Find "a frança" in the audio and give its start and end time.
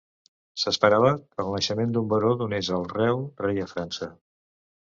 3.67-4.13